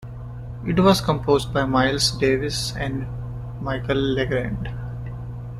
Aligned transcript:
It 0.65 0.79
was 0.79 0.99
composed 0.99 1.53
by 1.53 1.65
Miles 1.65 2.09
Davis 2.17 2.75
and 2.75 3.05
Michel 3.61 3.95
Legrand. 3.97 4.67